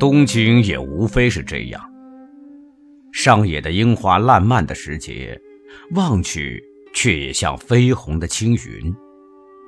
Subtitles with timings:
[0.00, 1.80] 东京也无非是这样。
[3.12, 5.38] 上野的樱花烂漫的时节，
[5.94, 6.62] 望去
[6.94, 8.94] 却也像绯红的青云。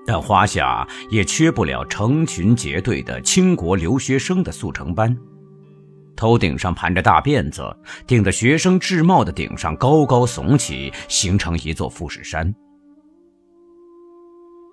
[0.07, 5.17] 但花下也缺不了成群结队的倾国留学生的速成班，
[6.17, 7.63] 头顶上盘着大辫子，
[8.07, 12.53] 顶着学生制帽的顶上高高耸起，形成一座富士山。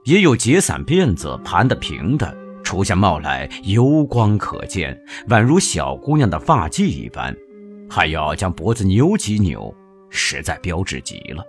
[0.06, 2.36] 也有解散辫子盘得平的，
[2.70, 4.96] 除下帽来油光可见，
[5.30, 7.36] 宛如小姑娘的发髻一般，
[7.90, 9.74] 还要将脖子扭几扭，
[10.12, 11.44] 实在标致极了。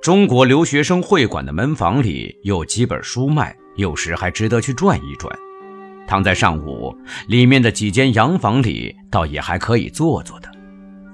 [0.00, 5.30] 中国留学生会馆的门房里有几本书卖，有时还值得去转一转。
[6.06, 6.96] 躺在上午，
[7.28, 10.49] 里面的几间洋房里倒也还可以坐坐的，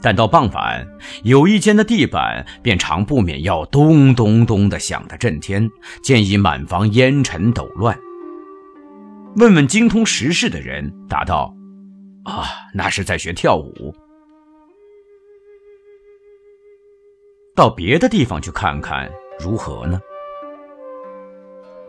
[0.07, 0.87] 但到傍晚，
[1.25, 5.69] 有一间的地板便常不免要咚咚咚的响得震天，
[6.01, 7.99] 建议满房烟尘抖乱。
[9.35, 11.53] 问问精通时事的人，答道
[12.23, 13.93] ：“啊，那是在学跳舞。”
[17.57, 19.11] 到别的地方去看看
[19.41, 20.01] 如何呢？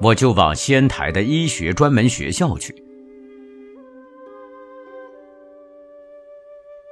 [0.01, 2.73] 我就往仙台的医学专门学校去。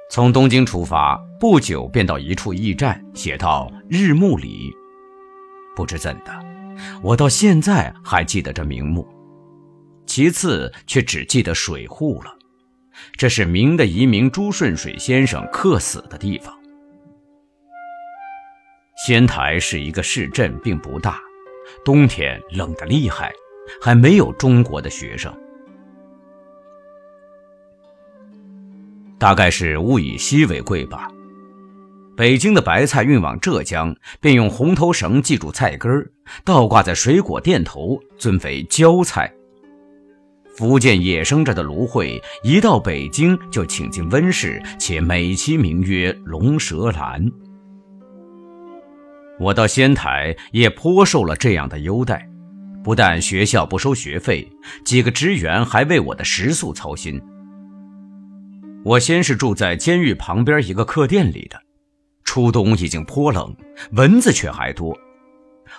[0.08, 4.72] 从东京出发，不久便到一处驿站，写到日暮里。
[5.74, 6.32] 不知怎的，
[7.02, 9.06] 我到现在还记得这名目。
[10.06, 12.32] 其次，却只记得水户了。
[13.18, 16.56] 这是明的遗民朱顺水先生客死的地方。
[19.06, 21.20] 仙台是一个市镇，并不大，
[21.84, 23.32] 冬天冷得厉害，
[23.82, 25.36] 还没有中国的学生。
[29.18, 31.08] 大概是物以稀为贵吧。
[32.16, 36.10] 北京的白菜运往浙江，便用红头绳系住菜根儿，
[36.44, 39.30] 倒挂在水果店头，尊为椒菜。
[40.56, 47.30] 福建野生着的芦荟，一到北京就请进温室，且美其名曰龙舌兰。
[49.38, 52.26] 我到仙台也颇受了这样的优待，
[52.82, 54.50] 不但学校不收学费，
[54.82, 57.20] 几个职员还为我的食宿操心。
[58.86, 61.60] 我先是住在监狱旁边一个客店里的，
[62.22, 63.52] 初冬已经颇冷，
[63.90, 64.96] 蚊子却还多。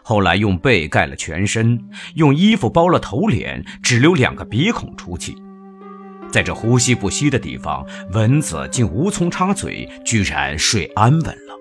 [0.03, 1.79] 后来用被盖了全身，
[2.15, 5.33] 用衣服包了头脸，只留两个鼻孔出气。
[6.29, 11.55] 在这呼吸不息的地方，蚊子竟无从插嘴，居然睡安稳了。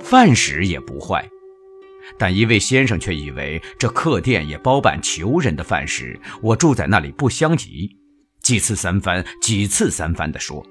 [0.00, 1.28] 饭食也不坏，
[2.16, 7.94] 但一位先生却以为这客店也包办囚人的饭食，我住在那里不相宜，
[8.46, 10.64] 几次三番、几次三番地说。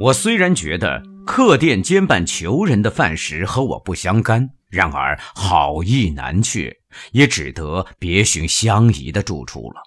[0.00, 6.76] 我虽然觉得客店兼办囚人的饭食和我不相干，然而好意难却，
[7.12, 9.80] 也只得别寻相宜的住处了。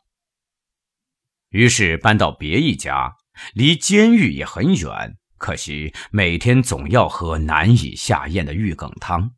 [1.50, 3.12] 于是搬到别一家，
[3.54, 5.18] 离监狱也很远。
[5.38, 9.32] 可惜每天总要喝难以下咽的玉梗汤，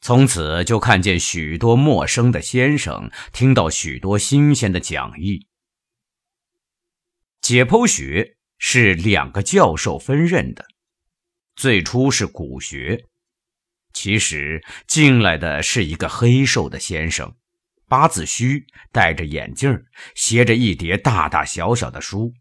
[0.00, 5.48] 从此就看见许多陌生的先生，听到许多新鲜的讲义。
[7.40, 10.66] 解剖学是两个教授分任的，
[11.56, 13.06] 最初是骨学，
[13.92, 17.36] 其实进来的是一个黑瘦的先生，
[17.86, 19.84] 八字须，戴着眼镜，
[20.14, 22.32] 携着一叠大大小小的书。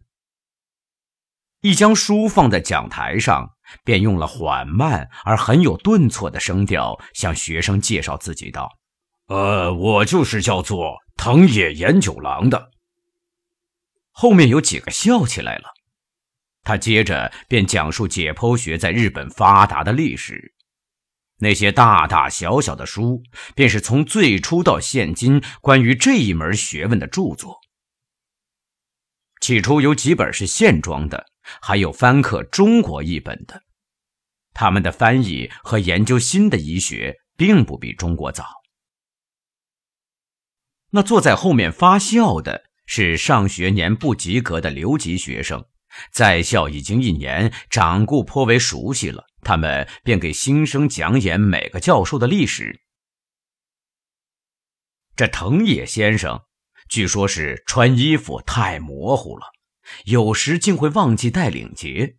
[1.61, 8.69] 一将书放在讲台上，便用了缓慢而很有顿挫的声调向学生介绍自己道
[9.27, 12.71] ：“呃，我就是叫做藤野研九郎的。”
[14.11, 15.69] 后面有几个笑起来了。
[16.63, 20.53] 他接着便讲述解剖学在日本发达的历史，
[21.39, 23.21] 那些大大小小的书，
[23.55, 27.57] 便是从最初到现今关于这一门学问的著作。
[29.39, 31.25] 起初有几本是现装的。
[31.61, 33.63] 还有翻刻中国译本的，
[34.59, 38.43] 他们的翻译和研究新的医学并不比中国早。
[40.89, 45.63] 那坐在后面发笑的是上学年不及格的留级学生，
[46.11, 52.81] 在校已经一年，掌故颇为熟悉了，他们便给新生讲演每个教授的历史。
[55.15, 56.41] 这藤野先生，
[56.89, 59.45] 据说是穿衣服太模糊了。
[60.05, 62.15] 有时竟会忘记带领结。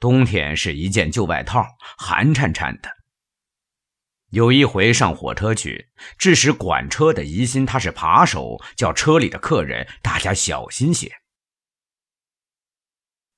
[0.00, 1.66] 冬天是一件旧外套，
[1.98, 2.90] 寒颤颤的。
[4.30, 11.10] 有一回上火车去，致使管车的疑心他是扒手，叫车里的客人大家小心些。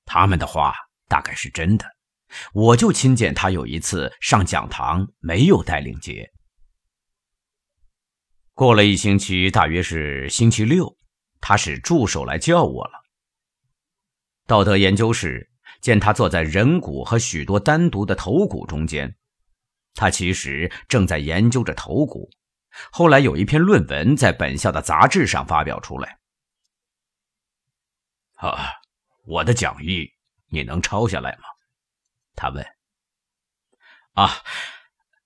[0.05, 0.73] 他们的话
[1.07, 1.85] 大概是真的。
[2.53, 6.31] 我就亲见他有一次上讲堂没有带领结，
[8.53, 10.97] 过了一星期，大约是星期六，
[11.41, 13.03] 他是助手来叫我了。
[14.47, 15.50] 道德研究室
[15.81, 19.15] 见他坐在人骨和许多单独的头骨中间，
[19.95, 22.29] 他其实正在研究着头骨。
[22.91, 26.19] 后来有一篇论文在本校的杂志上发表出来。
[28.35, 28.69] 啊，
[29.25, 30.09] 我的讲义
[30.47, 31.43] 你能抄下来吗？
[32.35, 32.65] 他问。
[34.13, 34.29] 啊，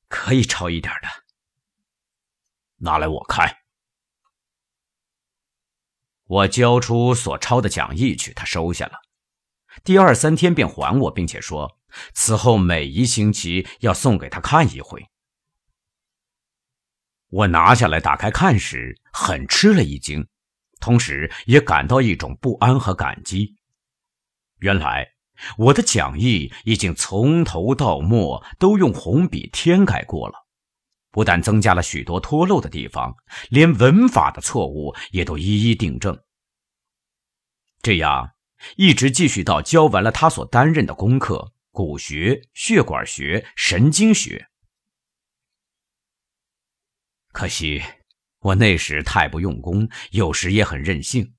[0.08, 1.08] 可以抄一点的。
[2.78, 3.58] 拿来我看。
[6.26, 9.05] 我交出所抄的讲义去，他收下了。
[9.84, 11.78] 第二三天便还我，并且说
[12.14, 15.06] 此后每一星期要送给他看一回。
[17.30, 20.28] 我拿下来打开看时，很吃了一惊，
[20.80, 23.56] 同时也感到一种不安和感激。
[24.60, 25.10] 原来
[25.58, 30.46] 我的讲义已经从头到末都用红笔添改过了。
[31.12, 33.16] 不但增加了许多脱漏的地方，
[33.50, 36.22] 连文法的错误也都一一订正。
[37.82, 38.32] 这样
[38.76, 44.48] 一直继续到教完了他所担任的功课——骨学、血管学、神经学。
[47.32, 47.84] 可惜
[48.40, 51.34] 我那时太不用功，有时也很任性。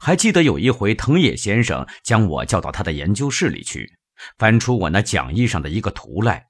[0.00, 3.96] 还记得有一回，藤野先生将我叫到他的研究室里去，
[4.36, 6.48] 翻出我那讲义上的一个图来。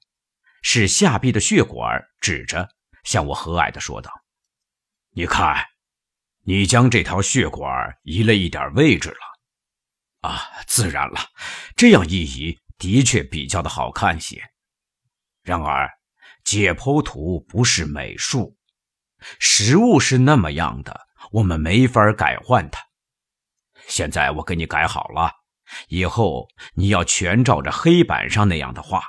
[0.63, 2.67] 是下臂的血管，指着
[3.03, 4.11] 向我和蔼地说道
[5.13, 5.63] ：“你看，
[6.43, 7.71] 你将这条血管
[8.01, 9.36] 移了一点位置了。
[10.27, 11.19] 啊，自然了，
[11.77, 14.43] 这样一移，的确比较的好看些。
[15.41, 15.89] 然而，
[16.43, 18.57] 解剖图不是美术，
[19.39, 22.85] 实物是那么样的，我们没法改换它。
[23.87, 25.31] 现在我给你改好了，
[25.87, 29.01] 以后你要全照着黑板上那样的画。”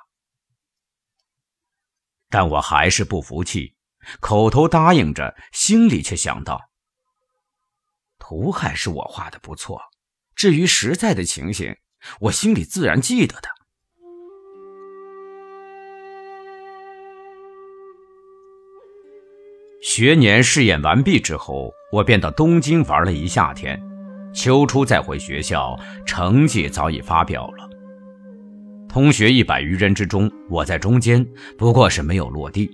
[2.31, 3.75] 但我还是不服气，
[4.20, 6.70] 口头答应着，心里却想到：
[8.19, 9.81] 图还是我画的不错，
[10.38, 11.75] 至于实在的情形，
[12.20, 13.49] 我心里自然记得的。
[19.82, 23.82] 学年试验完毕之后，我便到东京玩了一夏天，
[24.32, 25.76] 秋初再回学校，
[26.06, 27.69] 成绩早已发表了。
[28.88, 31.26] 同学一百余人之中，我在中间，
[31.56, 32.70] 不过是没有落地。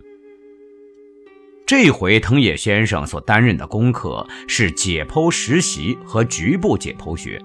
[1.66, 7.40] 这回藤野先生所担任的功课是解剖实习和局部解剖学。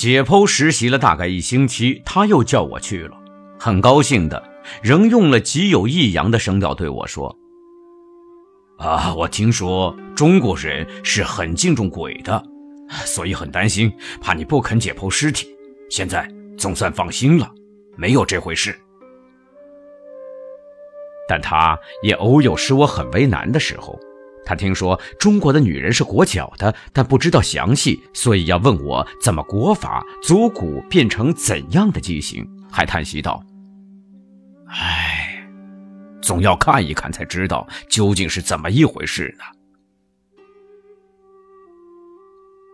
[0.00, 3.18] 解剖实习了大概一星期，他又叫我去了，
[3.58, 4.42] 很高兴的，
[4.82, 7.36] 仍用了极有抑扬的声调对我说
[8.80, 12.42] ：“啊，我听说中国人是很敬重鬼的，
[13.04, 13.92] 所以很担心，
[14.22, 15.54] 怕你不肯解剖尸体。”
[15.90, 16.26] 现在
[16.56, 17.52] 总算放心了，
[17.94, 18.74] 没有这回事。
[21.28, 24.00] 但他也偶有使我很为难的时候。
[24.44, 33.42] 他听说中国的女人是裹脚的，但不知道详细，所以要问我怎么裹法，足骨变成怎样的畸形，还叹息道
[34.68, 35.46] ：“唉，
[36.22, 39.44] 总要看一看才知道究竟是怎么一回事呢。”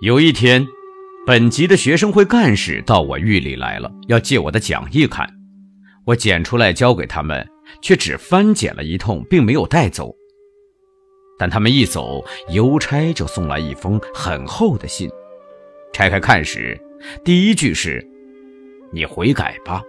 [0.02, 0.66] 有一天。
[1.26, 5.28] 本级的学生会干事到我狱里来了，要借我的讲义看。
[6.04, 7.44] 我捡出来交给他们，
[7.82, 10.14] 却只翻检了一通，并没有带走。
[11.38, 15.10] 但他们一走，邮差就送来一封很厚的信。
[15.92, 16.78] 拆开看时，
[17.24, 18.06] 第一句是
[18.92, 19.82] ：“你悔改吧。”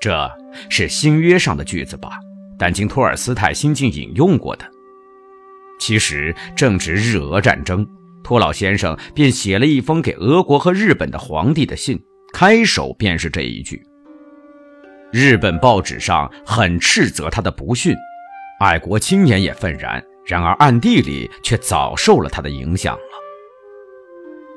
[0.00, 0.30] 这
[0.68, 2.18] 是新约上的句子吧？
[2.58, 4.64] 但经托尔斯泰新近引用过的。
[5.78, 7.86] 其实正值日俄战争。
[8.24, 12.00] 托老先生便写了一封给俄国和日本的皇帝的信，
[12.32, 13.82] 开首便是这一句。
[15.12, 17.96] 日本报纸上很斥责他的不逊，
[18.62, 23.02] 爱国青年也愤然，然而暗地里却早受了他的影响了。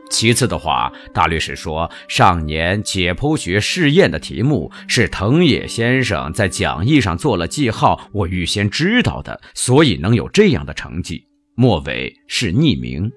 [0.10, 11.26] 其次的话，大律师说，上年解剖学试验的题目是藤野先生在讲义上做了记号，我预先知道的，所以能有这样的成绩。
[11.56, 13.12] 末尾是匿名。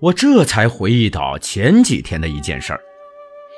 [0.00, 2.80] 我这才回忆到前几天的一件事儿，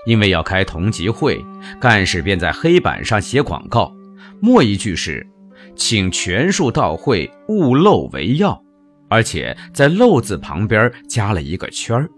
[0.06, 1.38] 因为要开同级会，
[1.78, 3.94] 干事便在黑板上写广告，
[4.40, 5.26] 末一句是
[5.74, 8.60] “请全数到会，勿漏为要”，
[9.08, 12.08] 而且在“漏”字旁边加了一个圈儿。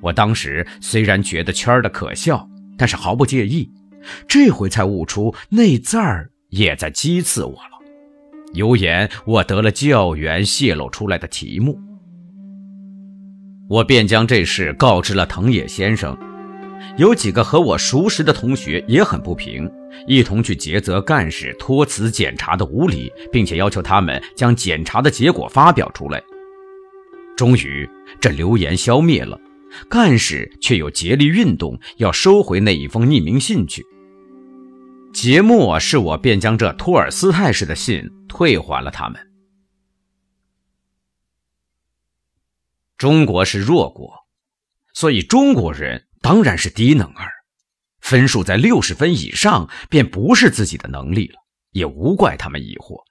[0.00, 3.70] 我当时虽然觉得圈儿的可笑，但是毫不介意。
[4.26, 7.78] 这回才悟出那字儿也在讥刺我了，
[8.54, 11.78] 有眼我得了教员泄露出来的题目。
[13.68, 16.16] 我便将这事告知了藤野先生，
[16.96, 19.70] 有几个和我熟识的同学也很不平，
[20.06, 26.22] 一同去诘责干事托辞检查的无理，并且要求他们将检查的结果发表出来。
[27.36, 27.88] 终于，
[28.20, 29.40] 这流言消灭了，
[29.88, 33.84] 干事却又竭力运动，要收回那一封匿名信去。
[35.12, 39.20] 节末是我便将这托尔斯泰式的信退还了他们。
[42.96, 44.12] 中国是弱国，
[44.92, 47.30] 所以中国人当然是低能儿，
[48.00, 51.36] 分数在六十分以上便不是自己的能力了，
[51.70, 53.02] 也无怪他们疑惑。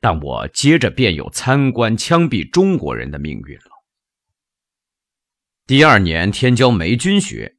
[0.00, 3.70] 但我接着便有参观枪毙中国人的命运了。
[5.66, 7.56] 第二年天教霉菌学，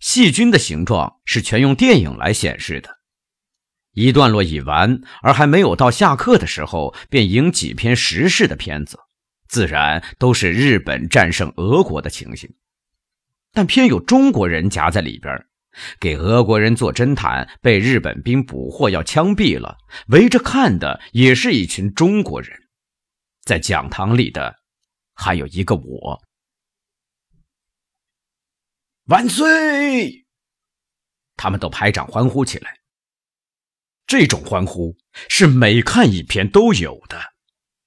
[0.00, 2.96] 细菌的形状是全用电影来显示的。
[3.92, 8.98] 一段落已完，而还没有到下课的时候，便影几篇时事的片子。
[9.48, 12.52] 自然都是日本战胜俄国的情形，
[13.56, 15.34] 但偏有中国人夹在里边，
[15.98, 22.54] 给俄国人做侦探，被日本兵捕获要枪毙了，围着看的也是一群中国人，
[23.44, 24.56] 在讲堂里的
[25.14, 26.22] 还有一个我。
[29.06, 30.26] 万岁！
[31.36, 32.76] 他们都拍掌欢呼起来。
[34.06, 34.94] 这种欢呼
[35.30, 37.18] 是每看一篇都有的。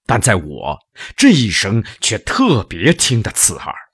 [0.08, 0.80] 但在我
[1.16, 3.89] 这一声却特别听得刺耳。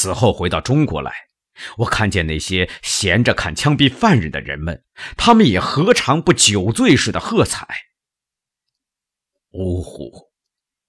[0.00, 1.12] 此后回到中国来，
[1.78, 4.84] 我看见那些闲着看枪毙犯人的人们，
[5.16, 7.66] 他们也何尝不酒醉似的喝彩？
[9.50, 10.30] 呜呼，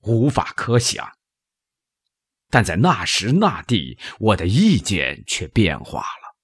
[0.02, 1.12] 无法可想。
[2.52, 6.38] 但在那时那地，我的意见却变化了。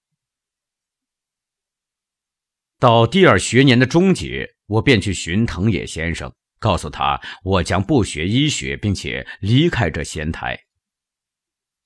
[2.79, 6.33] 到第二学年的终结，我便去寻藤野先生。
[6.57, 10.64] 告诉他，我将不学医学，并且离开这仙台。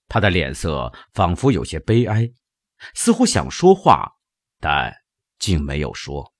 [0.09, 2.29] 他的脸色仿佛有些悲哀，
[2.93, 4.13] 似乎想说话，
[4.59, 4.93] 但
[5.37, 6.33] 竟没有说。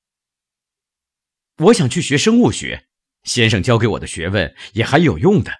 [1.57, 2.87] 我想去学生物学，
[3.23, 5.51] 先生教给我的学问也还有用的。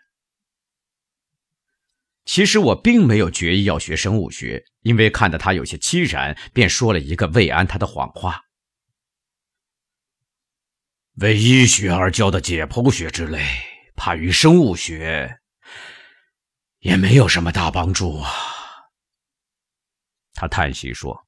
[2.26, 8.42] 其实我并没有决意要学生物学，因为看得他有些凄然，便说了一个慰安他的谎话。
[11.16, 13.44] 为医学而教的解剖学之类，
[13.96, 15.40] 怕与生物学
[16.80, 18.32] 也没有什么大帮助啊。
[20.34, 21.28] 他叹息说：“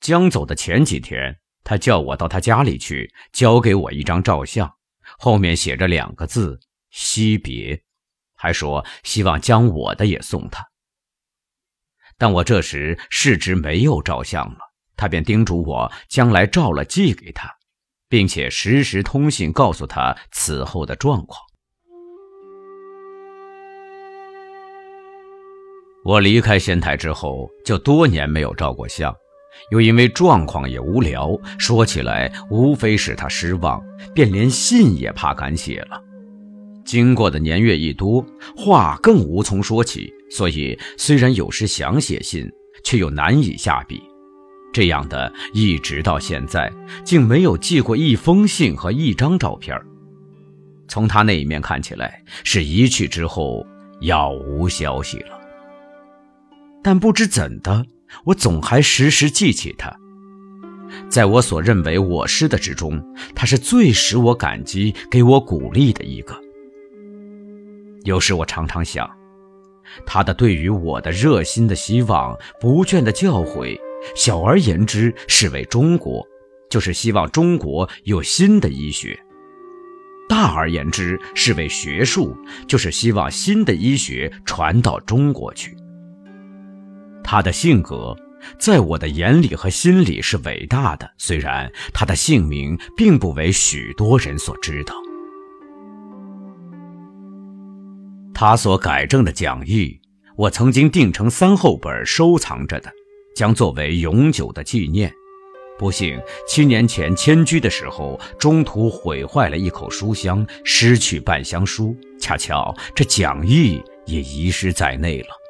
[0.00, 4.76] 将走的前几天，他叫我到他家里去，交给我一张照相，
[5.18, 7.82] 后面写着两个字‘惜别’，
[8.34, 10.66] 还说希望将我的也送他。
[12.18, 14.58] 但我这时是知没有照相了。”
[14.98, 17.54] 他便叮嘱我将来照了寄给他，
[18.08, 21.38] 并且时时通信告诉他此后的状况。
[26.06, 29.12] 我离开仙台之后，就多年没有照过相，
[29.72, 33.82] 又因为状况也无聊，说起来无非使他失望，
[34.14, 36.00] 便连信也怕敢写了。
[36.84, 38.24] 经过的年月一多，
[38.56, 42.48] 话更无从说起，所以虽然有时想写信，
[42.84, 44.00] 却又难以下笔。
[44.72, 46.72] 这样的，一直到现在，
[47.04, 49.76] 竟没有寄过一封信和一张照片。
[50.86, 53.66] 从他那一面看起来，是一去之后
[54.02, 55.35] 杳无消息了。
[56.86, 57.84] 但不知怎的，
[58.26, 59.92] 我总还时时记起他。
[61.08, 63.02] 在我所认为我师的之中，
[63.34, 66.32] 他是最使我感激、给我鼓励的一个。
[68.04, 69.10] 有时我常常想，
[70.06, 73.76] 他的对于我的热心的希望、不倦的教诲。
[74.14, 76.24] 小而言之，是为中国，
[76.70, 79.18] 就是希望中国有新的医学；
[80.28, 82.36] 大而言之，是为学术，
[82.68, 85.76] 就是希望新的医学传到中国去。
[87.28, 88.16] 他的性格，
[88.56, 94.94] 在我的眼里和心里是伟大的，虽然他的姓名并不为许多人所知道。
[98.32, 100.00] 他所改正的讲义，
[100.36, 102.90] 我曾经订成三厚本收藏着的。
[103.34, 105.12] 将作为永久的纪念。
[105.78, 106.18] 不幸
[106.48, 115.45] 七年前迁居的时候，中途毁坏了一口书箱，失去半箱书，恰巧这讲义也遗失在内了。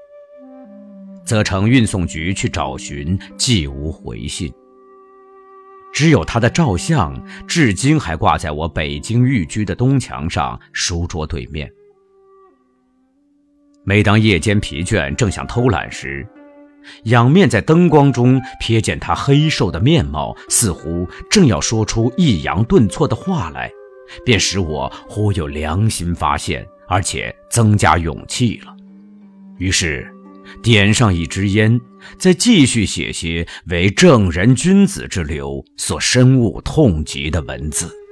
[1.26, 4.50] 则成运送局去找寻，既无回信。
[5.92, 11.70] 只有他的照相，至今还挂在我北京寓居的东墙上书桌对面。
[13.82, 16.26] 每当夜间疲倦，正想偷懒时，
[17.04, 23.70] 仰面在灯光中瞥见他黑瘦的面貌，似乎正要说出抑扬顿挫的话来，
[24.24, 28.76] 便使我忽有良心发现，而且增加勇气了。
[29.58, 30.12] 于是，
[30.62, 31.80] 点上一支烟，
[32.18, 38.05] 再继续写些为正人君子之流所深恶痛疾的文字。